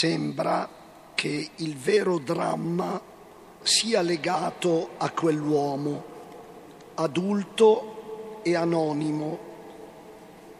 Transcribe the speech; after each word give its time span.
sembra 0.00 0.66
che 1.14 1.50
il 1.56 1.76
vero 1.76 2.16
dramma 2.16 2.98
sia 3.60 4.00
legato 4.00 4.92
a 4.96 5.10
quell'uomo, 5.10 6.04
adulto 6.94 8.40
e 8.42 8.54
anonimo, 8.54 9.38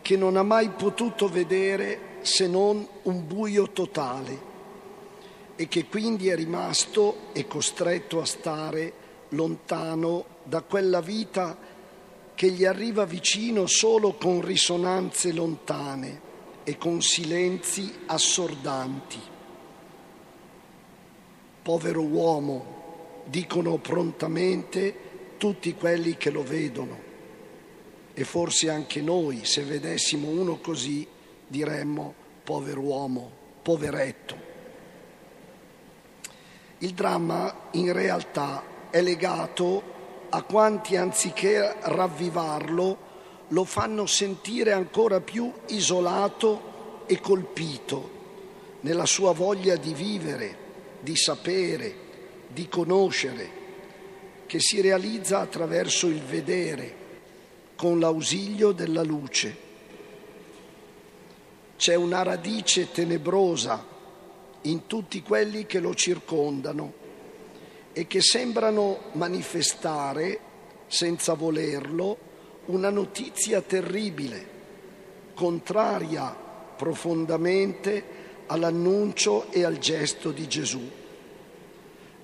che 0.02 0.18
non 0.18 0.36
ha 0.36 0.42
mai 0.42 0.68
potuto 0.68 1.26
vedere 1.26 2.18
se 2.20 2.46
non 2.48 2.86
un 3.04 3.26
buio 3.26 3.70
totale 3.70 4.48
e 5.56 5.68
che 5.68 5.86
quindi 5.86 6.28
è 6.28 6.34
rimasto 6.34 7.32
e 7.32 7.46
costretto 7.46 8.20
a 8.20 8.26
stare 8.26 8.92
lontano 9.30 10.24
da 10.42 10.60
quella 10.60 11.00
vita 11.00 11.56
che 12.34 12.50
gli 12.50 12.66
arriva 12.66 13.06
vicino 13.06 13.66
solo 13.66 14.12
con 14.16 14.42
risonanze 14.42 15.32
lontane 15.32 16.28
e 16.64 16.76
con 16.76 17.00
silenzi 17.02 17.92
assordanti. 18.06 19.20
Povero 21.62 22.02
uomo, 22.02 23.22
dicono 23.24 23.76
prontamente 23.78 25.08
tutti 25.36 25.74
quelli 25.74 26.16
che 26.16 26.30
lo 26.30 26.42
vedono. 26.42 27.08
E 28.12 28.24
forse 28.24 28.70
anche 28.70 29.00
noi, 29.00 29.44
se 29.44 29.62
vedessimo 29.62 30.28
uno 30.28 30.58
così, 30.58 31.06
diremmo 31.46 32.14
povero 32.44 32.80
uomo, 32.80 33.30
poveretto. 33.62 34.48
Il 36.78 36.92
dramma 36.92 37.68
in 37.72 37.92
realtà 37.92 38.88
è 38.90 39.00
legato 39.00 39.82
a 40.30 40.42
quanti 40.42 40.96
anziché 40.96 41.76
ravvivarlo 41.80 43.08
lo 43.50 43.64
fanno 43.64 44.06
sentire 44.06 44.72
ancora 44.72 45.20
più 45.20 45.52
isolato 45.68 47.04
e 47.06 47.20
colpito 47.20 48.18
nella 48.80 49.06
sua 49.06 49.32
voglia 49.32 49.76
di 49.76 49.92
vivere, 49.92 50.56
di 51.00 51.16
sapere, 51.16 51.94
di 52.48 52.68
conoscere, 52.68 53.58
che 54.46 54.60
si 54.60 54.80
realizza 54.80 55.40
attraverso 55.40 56.06
il 56.06 56.22
vedere, 56.22 56.98
con 57.76 57.98
l'ausilio 57.98 58.72
della 58.72 59.02
luce. 59.02 59.68
C'è 61.76 61.94
una 61.94 62.22
radice 62.22 62.90
tenebrosa 62.90 63.86
in 64.62 64.86
tutti 64.86 65.22
quelli 65.22 65.66
che 65.66 65.80
lo 65.80 65.94
circondano 65.94 66.92
e 67.92 68.06
che 68.06 68.20
sembrano 68.20 69.10
manifestare, 69.12 70.38
senza 70.86 71.34
volerlo, 71.34 72.29
una 72.66 72.90
notizia 72.90 73.60
terribile, 73.62 74.58
contraria 75.34 76.48
profondamente 76.76 78.18
all'annuncio 78.46 79.50
e 79.50 79.64
al 79.64 79.78
gesto 79.78 80.30
di 80.30 80.48
Gesù. 80.48 80.88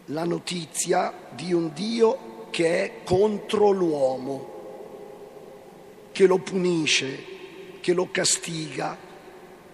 La 0.07 0.25
notizia 0.25 1.13
di 1.31 1.53
un 1.53 1.73
Dio 1.73 2.49
che 2.51 2.85
è 2.85 2.93
contro 3.05 3.71
l'uomo, 3.71 4.55
che 6.13 6.27
lo 6.27 6.39
punisce, 6.39 7.35
che 7.81 7.93
lo 7.93 8.11
castiga, 8.11 8.97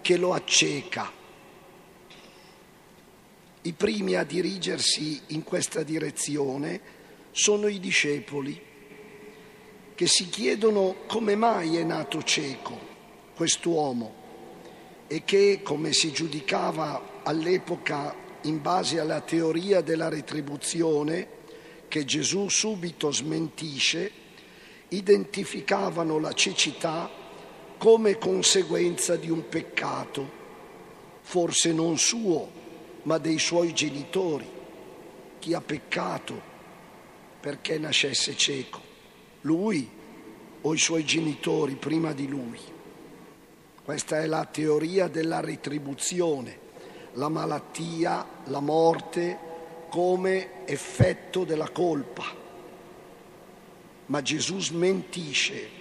che 0.01 0.17
lo 0.17 0.33
acceca. 0.33 1.11
I 3.63 3.73
primi 3.73 4.17
a 4.17 4.25
dirigersi 4.25 5.21
in 5.29 5.45
questa 5.45 5.83
direzione 5.83 6.81
sono 7.31 7.69
i 7.69 7.79
discepoli, 7.79 8.61
che 10.03 10.09
si 10.09 10.29
chiedono 10.29 10.97
come 11.07 11.37
mai 11.37 11.77
è 11.77 11.85
nato 11.85 12.25
cieco 12.25 12.77
quest'uomo 13.37 14.13
e 15.07 15.23
che, 15.25 15.61
come 15.63 15.93
si 15.93 16.11
giudicava 16.11 17.21
all'epoca 17.23 18.13
in 18.41 18.61
base 18.61 18.99
alla 18.99 19.21
teoria 19.21 19.81
della 19.81 20.09
retribuzione, 20.09 21.29
che 21.87 22.05
Gesù 22.05 22.49
subito 22.49 23.13
smentisce, 23.13 24.11
identificavano 24.89 26.19
la 26.19 26.33
cecità 26.33 27.09
come 27.79 28.19
conseguenza 28.19 29.15
di 29.15 29.31
un 29.31 29.49
peccato, 29.49 30.29
forse 31.21 31.73
non 31.73 31.97
suo, 31.97 32.51
ma 33.03 33.19
dei 33.19 33.39
suoi 33.39 33.73
genitori. 33.73 34.51
Chi 35.39 35.55
ha 35.55 35.61
peccato 35.61 36.43
perché 37.39 37.79
nascesse 37.79 38.37
cieco? 38.37 38.91
Lui 39.43 39.89
o 40.61 40.75
i 40.75 40.79
suoi 40.79 41.05
genitori 41.05 41.75
prima 41.75 42.13
di 42.13 42.29
lui? 42.29 42.59
Questa 43.85 44.21
è 44.21 44.27
la 44.27 44.45
teoria 44.45 45.09
della 45.09 45.41
retribuzione, 45.41 46.59
la 47.15 47.29
malattia, 47.29 48.27
la 48.45 48.61
morte 48.61 49.39
come 49.89 50.65
effetto 50.67 51.45
della 51.45 51.69
colpa. 51.71 52.25
Ma 54.07 54.23
Gesù 54.23 54.61
smentisce 54.61 55.81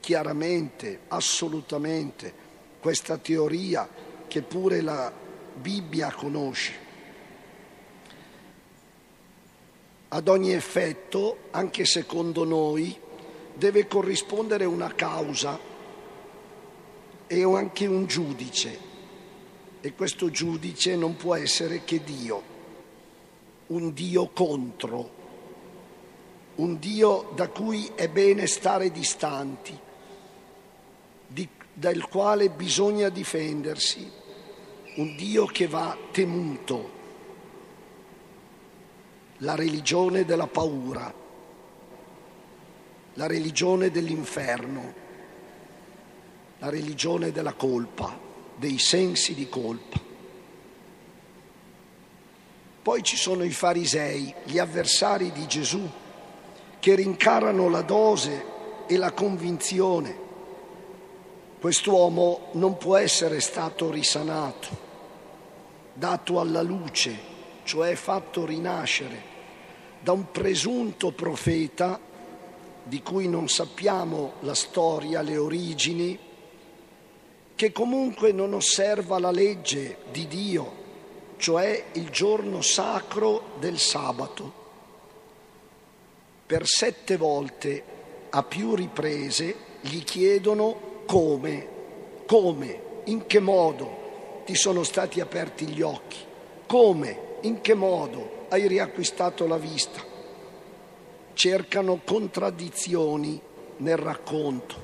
chiaramente, 0.00 1.00
assolutamente, 1.08 2.32
questa 2.80 3.18
teoria 3.18 3.88
che 4.26 4.42
pure 4.42 4.80
la 4.80 5.12
Bibbia 5.54 6.12
conosce. 6.12 6.85
Ad 10.16 10.28
ogni 10.28 10.54
effetto, 10.54 11.40
anche 11.50 11.84
secondo 11.84 12.44
noi, 12.44 12.98
deve 13.52 13.86
corrispondere 13.86 14.64
una 14.64 14.94
causa 14.94 15.60
e 17.26 17.42
anche 17.42 17.84
un 17.84 18.06
giudice. 18.06 18.78
E 19.82 19.92
questo 19.92 20.30
giudice 20.30 20.96
non 20.96 21.16
può 21.16 21.34
essere 21.34 21.84
che 21.84 22.02
Dio, 22.02 22.42
un 23.66 23.92
Dio 23.92 24.30
contro, 24.30 25.10
un 26.54 26.78
Dio 26.78 27.32
da 27.34 27.48
cui 27.48 27.90
è 27.94 28.08
bene 28.08 28.46
stare 28.46 28.90
distanti, 28.90 29.78
di, 31.26 31.46
dal 31.74 32.08
quale 32.08 32.48
bisogna 32.48 33.10
difendersi 33.10 34.10
un 34.94 35.14
Dio 35.14 35.44
che 35.44 35.66
va 35.66 35.94
temuto, 36.10 36.95
la 39.38 39.54
religione 39.54 40.24
della 40.24 40.46
paura, 40.46 41.12
la 43.14 43.26
religione 43.26 43.90
dell'inferno, 43.90 44.94
la 46.58 46.68
religione 46.70 47.32
della 47.32 47.52
colpa, 47.54 48.18
dei 48.56 48.78
sensi 48.78 49.34
di 49.34 49.48
colpa. 49.48 50.00
Poi 52.82 53.02
ci 53.02 53.16
sono 53.16 53.42
i 53.42 53.50
farisei, 53.50 54.32
gli 54.44 54.58
avversari 54.58 55.32
di 55.32 55.46
Gesù, 55.46 55.88
che 56.78 56.94
rincarano 56.94 57.68
la 57.68 57.82
dose 57.82 58.44
e 58.86 58.96
la 58.96 59.12
convinzione. 59.12 60.24
Quest'uomo 61.58 62.50
non 62.52 62.76
può 62.76 62.96
essere 62.96 63.40
stato 63.40 63.90
risanato 63.90 64.84
dato 65.96 66.40
alla 66.40 66.60
luce, 66.60 67.34
cioè 67.66 67.96
fatto 67.96 68.46
rinascere 68.46 69.34
da 70.00 70.12
un 70.12 70.30
presunto 70.30 71.10
profeta 71.10 71.98
di 72.84 73.02
cui 73.02 73.26
non 73.28 73.48
sappiamo 73.48 74.34
la 74.40 74.54
storia, 74.54 75.20
le 75.20 75.36
origini, 75.36 76.16
che 77.56 77.72
comunque 77.72 78.30
non 78.30 78.54
osserva 78.54 79.18
la 79.18 79.32
legge 79.32 79.96
di 80.12 80.28
Dio, 80.28 80.84
cioè 81.38 81.86
il 81.94 82.10
giorno 82.10 82.62
sacro 82.62 83.56
del 83.58 83.78
sabato. 83.78 84.64
Per 86.46 86.66
sette 86.68 87.16
volte, 87.16 87.82
a 88.30 88.44
più 88.44 88.76
riprese, 88.76 89.56
gli 89.80 90.04
chiedono 90.04 91.02
come, 91.06 91.68
come, 92.26 92.80
in 93.06 93.26
che 93.26 93.40
modo, 93.40 94.42
ti 94.44 94.54
sono 94.54 94.84
stati 94.84 95.18
aperti 95.18 95.66
gli 95.66 95.82
occhi? 95.82 96.18
Come? 96.66 97.25
In 97.42 97.60
che 97.60 97.74
modo 97.74 98.46
hai 98.48 98.66
riacquistato 98.66 99.46
la 99.46 99.58
vista? 99.58 100.00
Cercano 101.34 102.00
contraddizioni 102.04 103.40
nel 103.78 103.98
racconto 103.98 104.74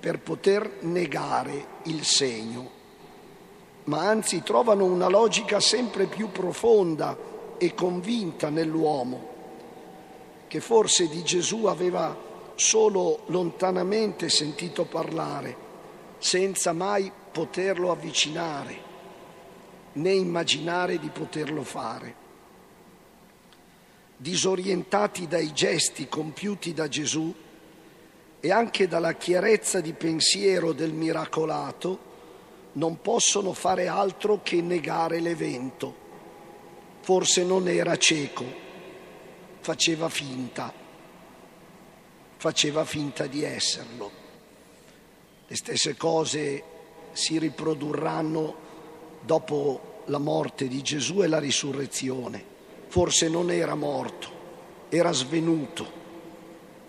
per 0.00 0.20
poter 0.20 0.78
negare 0.80 1.66
il 1.84 2.04
segno, 2.04 2.70
ma 3.84 4.08
anzi 4.08 4.42
trovano 4.42 4.84
una 4.84 5.08
logica 5.08 5.60
sempre 5.60 6.06
più 6.06 6.30
profonda 6.30 7.16
e 7.58 7.74
convinta 7.74 8.48
nell'uomo, 8.48 9.28
che 10.48 10.60
forse 10.60 11.08
di 11.08 11.22
Gesù 11.22 11.66
aveva 11.66 12.16
solo 12.54 13.20
lontanamente 13.26 14.28
sentito 14.28 14.84
parlare, 14.84 15.56
senza 16.18 16.72
mai 16.72 17.10
poterlo 17.32 17.90
avvicinare, 17.90 18.92
né 19.94 20.12
immaginare 20.12 20.98
di 20.98 21.08
poterlo 21.08 21.62
fare. 21.62 22.22
Disorientati 24.16 25.26
dai 25.26 25.52
gesti 25.52 26.08
compiuti 26.08 26.72
da 26.72 26.88
Gesù 26.88 27.34
e 28.40 28.50
anche 28.50 28.86
dalla 28.86 29.14
chiarezza 29.14 29.80
di 29.80 29.92
pensiero 29.92 30.72
del 30.72 30.92
miracolato, 30.92 32.12
non 32.72 33.00
possono 33.00 33.52
fare 33.52 33.88
altro 33.88 34.40
che 34.42 34.60
negare 34.60 35.20
l'evento. 35.20 36.02
Forse 37.00 37.44
non 37.44 37.68
era 37.68 37.96
cieco, 37.96 38.44
faceva 39.60 40.08
finta, 40.08 40.72
faceva 42.36 42.84
finta 42.84 43.26
di 43.26 43.44
esserlo. 43.44 44.10
Le 45.46 45.56
stesse 45.56 45.96
cose 45.96 46.62
si 47.12 47.38
riprodurranno 47.38 48.63
dopo 49.24 50.02
la 50.06 50.18
morte 50.18 50.68
di 50.68 50.82
Gesù 50.82 51.22
e 51.22 51.26
la 51.26 51.38
risurrezione. 51.38 52.52
Forse 52.88 53.28
non 53.28 53.50
era 53.50 53.74
morto, 53.74 54.28
era 54.88 55.12
svenuto 55.12 56.02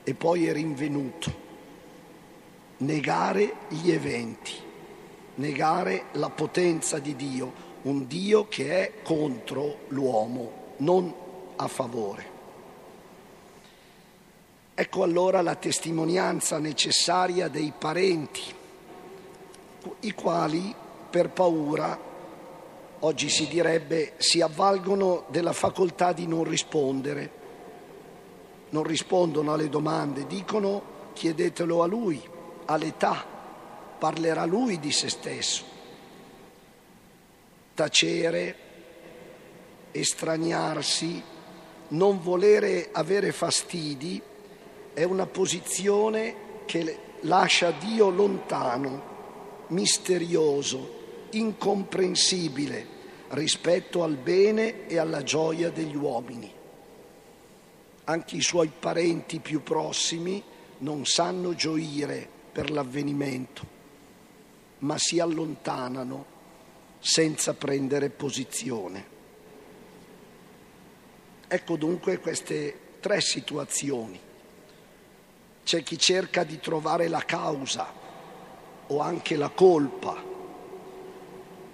e 0.03 0.13
poi 0.13 0.47
è 0.47 0.53
rinvenuto. 0.53 1.43
Negare 2.77 3.53
gli 3.69 3.89
eventi, 3.89 4.53
negare 5.35 6.05
la 6.13 6.29
potenza 6.29 6.99
di 6.99 7.15
Dio, 7.15 7.63
un 7.83 8.05
Dio 8.05 8.47
che 8.47 8.81
è 8.81 9.01
contro 9.01 9.79
l'uomo, 9.89 10.73
non 10.77 11.13
a 11.55 11.67
favore. 11.67 12.33
Ecco 14.75 15.03
allora 15.03 15.41
la 15.41 15.55
testimonianza 15.55 16.59
necessaria 16.59 17.47
dei 17.47 17.71
parenti, 17.77 18.41
i 20.01 20.11
quali 20.13 20.75
per 21.09 21.29
paura, 21.29 21.97
oggi 23.05 23.29
si 23.29 23.47
direbbe, 23.47 24.13
si 24.17 24.41
avvalgono 24.41 25.25
della 25.29 25.53
facoltà 25.53 26.11
di 26.11 26.27
non 26.27 26.43
rispondere 26.43 27.43
non 28.75 28.83
rispondono 28.83 29.53
alle 29.53 29.69
domande, 29.69 30.27
dicono 30.27 30.93
chiedetelo 31.13 31.81
a 31.81 31.85
lui, 31.85 32.21
all'età, 32.65 33.25
parlerà 33.97 34.43
lui 34.43 34.79
di 34.79 34.91
se 34.91 35.07
stesso. 35.07 35.63
Tacere, 37.73 38.55
estraniarsi, 39.91 41.23
non 41.87 42.21
volere 42.21 42.89
avere 42.91 43.31
fastidi 43.31 44.21
è 44.93 45.03
una 45.03 45.25
posizione 45.25 46.63
che 46.65 46.99
lascia 47.21 47.71
Dio 47.71 48.09
lontano, 48.09 49.13
misterioso, 49.67 51.27
incomprensibile 51.31 52.94
rispetto 53.29 54.03
al 54.03 54.15
bene 54.15 54.87
e 54.87 54.97
alla 54.97 55.23
gioia 55.23 55.69
degli 55.69 55.95
uomini 55.95 56.55
anche 58.05 58.35
i 58.35 58.41
suoi 58.41 58.71
parenti 58.77 59.39
più 59.39 59.63
prossimi 59.63 60.41
non 60.79 61.05
sanno 61.05 61.55
gioire 61.55 62.27
per 62.51 62.69
l'avvenimento, 62.69 63.65
ma 64.79 64.97
si 64.97 65.19
allontanano 65.19 66.33
senza 66.99 67.53
prendere 67.53 68.09
posizione. 68.09 69.13
Ecco 71.47 71.75
dunque 71.77 72.19
queste 72.19 72.79
tre 72.99 73.21
situazioni. 73.21 74.19
C'è 75.63 75.81
chi 75.81 75.97
cerca 75.97 76.43
di 76.43 76.59
trovare 76.59 77.07
la 77.07 77.23
causa 77.25 77.91
o 78.87 78.99
anche 78.99 79.35
la 79.35 79.49
colpa, 79.49 80.21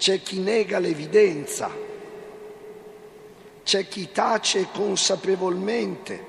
c'è 0.01 0.23
chi 0.23 0.39
nega 0.39 0.79
l'evidenza 0.79 1.69
c'è 3.61 3.87
chi 3.87 4.11
tace 4.11 4.69
consapevolmente 4.73 6.25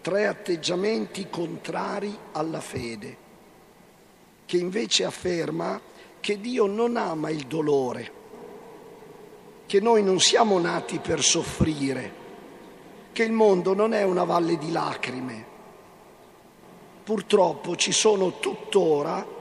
tre 0.00 0.28
atteggiamenti 0.28 1.26
contrari 1.28 2.16
alla 2.30 2.60
fede, 2.60 3.16
che 4.46 4.58
invece 4.58 5.06
afferma 5.06 5.80
che 6.20 6.40
Dio 6.40 6.66
non 6.66 6.96
ama 6.96 7.30
il 7.30 7.46
dolore, 7.46 8.12
che 9.66 9.80
noi 9.80 10.04
non 10.04 10.20
siamo 10.20 10.56
nati 10.60 11.00
per 11.00 11.20
soffrire, 11.20 12.12
che 13.10 13.24
il 13.24 13.32
mondo 13.32 13.74
non 13.74 13.92
è 13.92 14.04
una 14.04 14.22
valle 14.22 14.56
di 14.56 14.70
lacrime. 14.70 15.46
Purtroppo 17.02 17.74
ci 17.74 17.90
sono 17.90 18.38
tuttora 18.38 19.37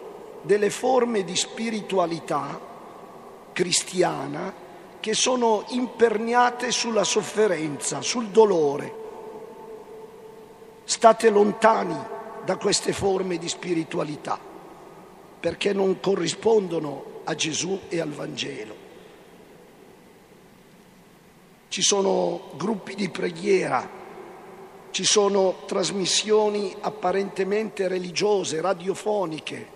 delle 0.47 0.69
forme 0.69 1.25
di 1.25 1.35
spiritualità 1.35 2.59
cristiana 3.51 4.51
che 5.01 5.13
sono 5.13 5.65
imperniate 5.67 6.71
sulla 6.71 7.03
sofferenza, 7.03 8.01
sul 8.01 8.29
dolore. 8.29 9.05
State 10.85 11.29
lontani 11.29 11.97
da 12.45 12.55
queste 12.55 12.93
forme 12.93 13.37
di 13.37 13.49
spiritualità 13.49 14.39
perché 15.39 15.73
non 15.73 15.99
corrispondono 15.99 17.21
a 17.25 17.35
Gesù 17.35 17.81
e 17.89 17.99
al 17.99 18.11
Vangelo. 18.11 18.75
Ci 21.67 21.81
sono 21.81 22.51
gruppi 22.55 22.95
di 22.95 23.09
preghiera, 23.09 23.87
ci 24.91 25.03
sono 25.03 25.63
trasmissioni 25.65 26.73
apparentemente 26.79 27.89
religiose, 27.89 28.61
radiofoniche, 28.61 29.75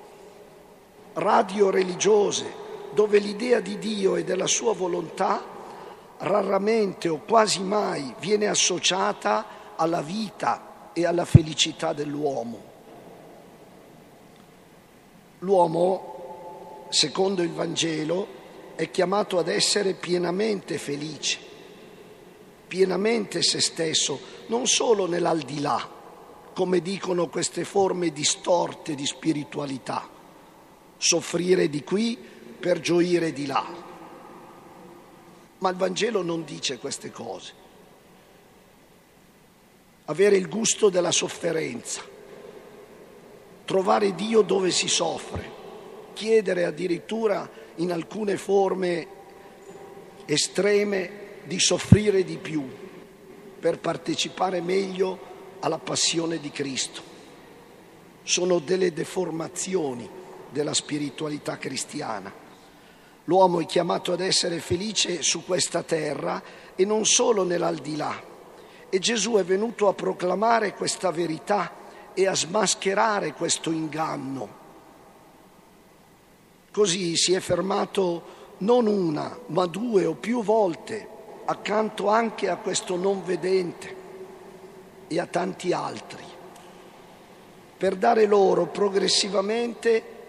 radio 1.13 1.69
religiose, 1.69 2.60
dove 2.94 3.19
l'idea 3.19 3.60
di 3.60 3.78
Dio 3.78 4.16
e 4.16 4.24
della 4.24 4.48
sua 4.48 4.74
volontà 4.74 5.44
raramente 6.19 7.10
o 7.10 7.22
quasi 7.25 7.62
mai 7.62 8.13
viene 8.19 8.48
associata 8.48 9.74
alla 9.75 10.02
vita 10.02 10.90
e 10.94 11.06
alla 11.06 11.25
felicità 11.25 11.94
dell'uomo. 11.94 12.69
L'uomo, 15.40 16.86
secondo 16.90 17.42
il 17.42 17.52
Vangelo, 17.52 18.40
è 18.75 18.92
chiamato 18.92 19.40
ad 19.40 19.48
essere 19.48 19.94
pienamente 19.94 20.78
felice, 20.78 21.40
pienamente 22.68 23.42
se 23.42 23.60
stesso, 23.60 24.19
non 24.48 24.68
solo 24.68 25.07
nell'aldilà, 25.07 25.90
come 26.54 26.81
dicono 26.81 27.28
queste 27.28 27.64
forme 27.64 28.12
distorte 28.12 28.94
di 28.94 29.06
spiritualità, 29.06 30.07
soffrire 31.01 31.68
di 31.68 31.83
qui 31.83 32.15
per 32.59 32.80
gioire 32.80 33.33
di 33.33 33.48
là. 33.48 33.65
Ma 35.57 35.69
il 35.69 35.75
Vangelo 35.75 36.21
non 36.21 36.44
dice 36.44 36.77
queste 36.77 37.09
cose. 37.12 37.53
Avere 40.06 40.36
il 40.36 40.48
gusto 40.48 40.89
della 40.89 41.12
sofferenza, 41.12 42.03
trovare 43.65 44.13
Dio 44.13 44.44
dove 44.44 44.69
si 44.69 44.88
soffre, 44.88 45.59
chiedere 46.13 46.66
addirittura 46.66 47.49
in 47.76 47.92
alcune 47.92 48.37
forme 48.37 49.07
estreme 50.26 51.19
di 51.45 51.59
soffrire 51.59 52.23
di 52.23 52.37
più 52.37 52.64
per 53.59 53.80
partecipare 53.80 54.61
meglio 54.61 55.30
alla 55.61 55.80
passione 55.80 56.40
di 56.40 56.52
Cristo. 56.52 57.02
Sono 58.21 58.59
delle 58.59 58.94
deformazioni 58.94 60.19
della 60.52 60.74
spiritualità 60.74 61.58
cristiana. 61.58 62.31
L'uomo 63.26 63.62
è 63.62 63.66
chiamato 63.66 64.14
ad 64.14 64.20
essere 64.20 64.60
felice 64.60 65.22
su 65.22 65.46
questa 65.46 65.84
terra 65.84 66.42
e 66.76 66.86
non 66.86 67.06
solo 67.06 67.44
nell'aldilà. 67.44 68.30
E 68.90 69.00
Gesù 69.00 69.34
è 69.36 69.44
venuto 69.44 69.88
a 69.88 69.94
proclamare 69.94 70.74
questa 70.74 71.12
verità 71.12 71.72
e 72.14 72.28
a 72.28 72.36
smascherare 72.36 73.34
questo 73.34 73.72
inganno. 73.72 74.60
Così 76.72 77.16
si 77.16 77.34
è 77.34 77.40
fermato 77.40 78.40
non 78.60 78.88
una, 78.88 79.38
ma 79.48 79.66
due 79.66 80.06
o 80.06 80.14
più 80.14 80.44
volte 80.44 81.08
accanto 81.46 82.08
anche 82.08 82.50
a 82.50 82.58
questo 82.58 82.96
non 82.96 83.24
vedente 83.24 83.96
e 85.08 85.20
a 85.20 85.26
tanti 85.26 85.74
altri, 85.74 86.24
per 87.78 87.96
dare 87.96 88.26
loro 88.26 88.68
progressivamente 88.68 90.20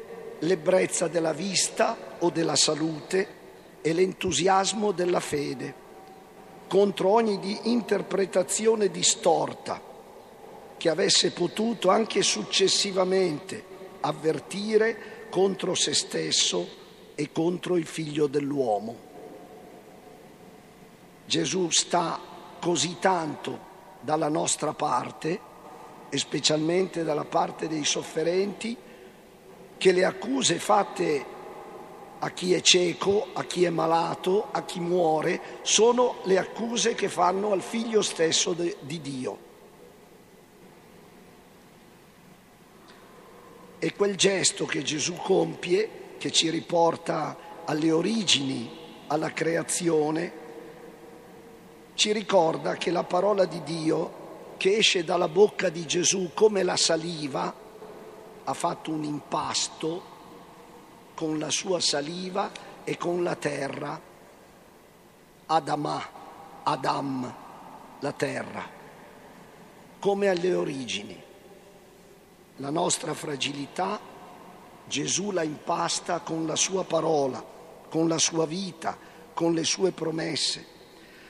l'ebbrezza 0.42 1.08
della 1.08 1.32
vista 1.32 2.16
o 2.18 2.30
della 2.30 2.56
salute 2.56 3.40
e 3.80 3.92
l'entusiasmo 3.92 4.92
della 4.92 5.20
fede, 5.20 5.74
contro 6.68 7.10
ogni 7.10 7.70
interpretazione 7.70 8.90
distorta 8.90 9.80
che 10.76 10.88
avesse 10.88 11.32
potuto 11.32 11.90
anche 11.90 12.22
successivamente 12.22 13.64
avvertire 14.00 15.26
contro 15.30 15.74
se 15.74 15.94
stesso 15.94 16.80
e 17.14 17.30
contro 17.30 17.76
il 17.76 17.86
figlio 17.86 18.26
dell'uomo. 18.26 19.10
Gesù 21.24 21.70
sta 21.70 22.20
così 22.60 22.96
tanto 22.98 23.70
dalla 24.00 24.28
nostra 24.28 24.72
parte, 24.72 25.50
e 26.14 26.18
specialmente 26.18 27.04
dalla 27.04 27.24
parte 27.24 27.68
dei 27.68 27.86
sofferenti, 27.86 28.76
che 29.82 29.90
le 29.90 30.04
accuse 30.04 30.60
fatte 30.60 31.26
a 32.20 32.30
chi 32.30 32.54
è 32.54 32.60
cieco, 32.60 33.30
a 33.32 33.42
chi 33.42 33.64
è 33.64 33.68
malato, 33.68 34.46
a 34.52 34.62
chi 34.62 34.78
muore, 34.78 35.58
sono 35.62 36.20
le 36.22 36.38
accuse 36.38 36.94
che 36.94 37.08
fanno 37.08 37.50
al 37.50 37.62
figlio 37.62 38.00
stesso 38.00 38.52
de, 38.52 38.76
di 38.78 39.00
Dio. 39.00 39.38
E 43.80 43.92
quel 43.94 44.14
gesto 44.14 44.66
che 44.66 44.82
Gesù 44.82 45.14
compie 45.14 46.14
che 46.16 46.30
ci 46.30 46.48
riporta 46.48 47.36
alle 47.64 47.90
origini, 47.90 48.70
alla 49.08 49.32
creazione, 49.32 50.32
ci 51.94 52.12
ricorda 52.12 52.76
che 52.76 52.92
la 52.92 53.02
parola 53.02 53.46
di 53.46 53.60
Dio 53.64 54.20
che 54.58 54.76
esce 54.76 55.02
dalla 55.02 55.26
bocca 55.26 55.70
di 55.70 55.84
Gesù 55.86 56.30
come 56.34 56.62
la 56.62 56.76
saliva, 56.76 57.61
ha 58.44 58.54
fatto 58.54 58.90
un 58.90 59.04
impasto 59.04 60.02
con 61.14 61.38
la 61.38 61.50
sua 61.50 61.80
saliva 61.80 62.50
e 62.84 62.96
con 62.96 63.22
la 63.22 63.36
terra, 63.36 64.00
Adamà, 65.46 66.08
Adam, 66.62 67.34
la 68.00 68.12
terra, 68.12 68.66
come 69.98 70.28
alle 70.28 70.54
origini. 70.54 71.22
La 72.56 72.70
nostra 72.70 73.14
fragilità 73.14 73.98
Gesù 74.84 75.30
la 75.30 75.42
impasta 75.42 76.20
con 76.20 76.46
la 76.46 76.56
sua 76.56 76.84
parola, 76.84 77.42
con 77.88 78.08
la 78.08 78.18
sua 78.18 78.46
vita, 78.46 78.96
con 79.32 79.54
le 79.54 79.64
sue 79.64 79.92
promesse. 79.92 80.66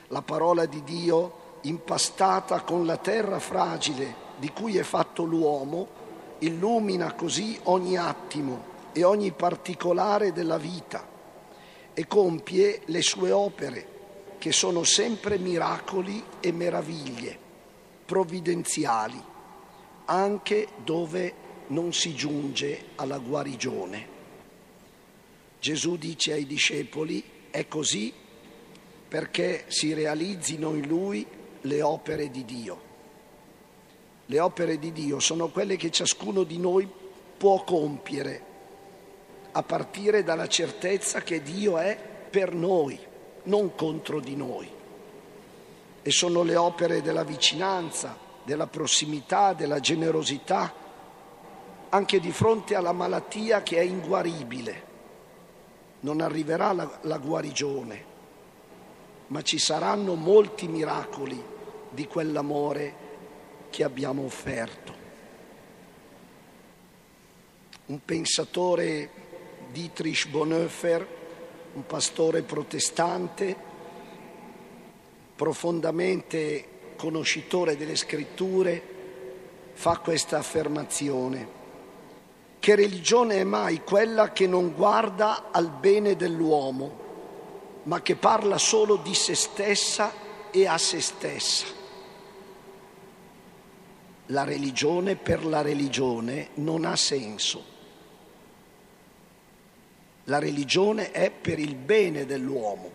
La 0.09 0.23
parola 0.23 0.67
di 0.67 0.83
Dio 0.83 1.41
impastata 1.63 2.63
con 2.63 2.85
la 2.87 2.97
terra 2.97 3.39
fragile 3.39 4.31
di 4.37 4.51
cui 4.51 4.77
è 4.77 4.83
fatto 4.83 5.23
l'uomo, 5.23 6.01
illumina 6.43 7.15
così 7.15 7.59
ogni 7.65 7.97
attimo 7.97 8.71
e 8.93 9.05
ogni 9.05 9.33
particolare 9.33 10.33
della 10.33 10.59
vita 10.59 11.09
e 11.95 12.07
compie 12.07 12.83
le 12.87 13.03
sue 13.03 13.31
opere, 13.31 13.87
che 14.39 14.53
sono 14.53 14.83
sempre 14.83 15.39
miracoli 15.39 16.23
e 16.41 16.53
meraviglie, 16.53 17.39
provvidenziali, 18.05 19.23
anche 20.07 20.69
dove 20.85 21.35
non 21.69 21.93
si 21.93 22.15
giunge 22.15 22.87
alla 22.97 23.19
guarigione. 23.19 24.09
Gesù 25.61 25.97
dice 25.97 26.33
ai 26.33 26.47
discepoli, 26.47 27.23
è 27.51 27.69
così 27.69 28.13
perché 29.07 29.65
si 29.69 29.93
realizzino 29.93 30.75
in 30.75 30.89
lui 30.89 31.25
le 31.61 31.83
opere 31.83 32.31
di 32.31 32.45
Dio. 32.45 32.92
Le 34.33 34.41
opere 34.41 34.79
di 34.79 34.93
Dio 34.93 35.21
sono 35.21 35.49
quelle 35.49 35.77
che 35.77 35.91
ciascuno 35.91 36.43
di 36.45 36.57
noi 36.57 36.89
può 37.37 37.63
compiere, 37.65 38.45
a 39.53 39.63
partire 39.63 40.25
dalla 40.25 40.49
certezza 40.49 41.21
che 41.21 41.43
Dio 41.43 41.77
è 41.77 41.99
per 42.31 42.55
noi, 42.55 42.99
non 43.43 43.75
contro 43.75 44.21
di 44.21 44.35
noi. 44.35 44.67
E 46.01 46.11
sono 46.11 46.43
le 46.45 46.57
opere 46.57 47.03
della 47.03 47.25
vicinanza, 47.25 48.17
della 48.43 48.67
prossimità, 48.67 49.53
della 49.53 49.81
generosità, 49.81 50.73
anche 51.91 52.19
di 52.19 52.33
fronte 52.33 52.75
alla 52.75 52.93
malattia 52.93 53.63
che 53.63 53.77
è 53.77 53.83
inguaribile. 53.83 54.83
Non 56.01 56.23
arriverà 56.23 56.73
la, 56.73 56.91
la 57.03 57.19
guarigione, 57.19 58.05
ma 59.27 59.43
ci 59.43 59.59
saranno 59.59 60.15
molti 60.15 60.69
miracoli 60.69 61.39
di 61.91 62.07
quell'amore 62.07 63.11
che 63.73 63.85
abbiamo 63.85 64.23
offerto. 64.23 64.95
Un 67.87 68.05
pensatore 68.05 69.09
Dietrich 69.73 70.29
Bonhoeffer, 70.29 71.07
un 71.73 71.87
pastore 71.87 72.43
protestante, 72.43 73.57
profondamente 75.35 76.69
conoscitore 76.97 77.79
delle 77.79 77.97
scritture, 77.97 78.83
fa 79.73 79.97
questa 79.97 80.37
affermazione. 80.37 81.61
Che 82.59 82.75
religione 82.75 83.37
è 83.37 83.45
mai 83.45 83.83
quella 83.83 84.33
che 84.33 84.47
non 84.47 84.75
guarda 84.75 85.51
al 85.51 85.71
bene 85.71 86.15
dell'uomo, 86.15 87.01
ma 87.85 88.03
che 88.03 88.17
parla 88.17 88.59
solo 88.59 88.97
di 88.97 89.15
se 89.15 89.35
stessa 89.35 90.13
e 90.51 90.67
a 90.67 90.77
se 90.77 91.01
stessa? 91.01 91.82
La 94.33 94.45
religione 94.45 95.17
per 95.17 95.45
la 95.45 95.61
religione 95.61 96.49
non 96.55 96.87
ha 96.87 96.97
senso. 96.97 97.71
La 100.25 100.39
religione 100.39 101.11
è 101.11 101.31
per 101.31 101.59
il 101.59 101.75
bene 101.75 102.25
dell'uomo, 102.25 102.91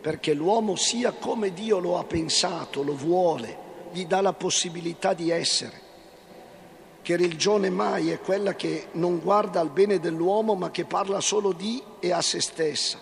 perché 0.00 0.32
l'uomo 0.32 0.74
sia 0.74 1.12
come 1.12 1.52
Dio 1.52 1.78
lo 1.78 1.98
ha 1.98 2.04
pensato, 2.04 2.82
lo 2.82 2.94
vuole, 2.94 3.58
gli 3.92 4.06
dà 4.06 4.22
la 4.22 4.32
possibilità 4.32 5.12
di 5.12 5.30
essere. 5.30 5.82
Che 7.02 7.16
religione 7.16 7.68
mai 7.68 8.10
è 8.10 8.18
quella 8.18 8.54
che 8.54 8.86
non 8.92 9.20
guarda 9.20 9.60
al 9.60 9.68
bene 9.68 10.00
dell'uomo 10.00 10.54
ma 10.54 10.70
che 10.70 10.86
parla 10.86 11.20
solo 11.20 11.52
di 11.52 11.82
e 12.00 12.10
a 12.10 12.22
se 12.22 12.40
stessa. 12.40 12.98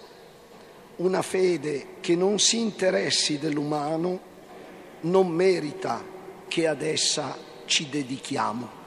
Una 0.96 1.22
fede 1.22 1.98
che 2.00 2.16
non 2.16 2.40
si 2.40 2.58
interessi 2.58 3.38
dell'umano 3.38 4.30
non 5.02 5.28
merita 5.28 6.02
che 6.48 6.66
ad 6.66 6.82
essa 6.82 7.50
ci 7.72 7.88
dedichiamo. 7.88 8.81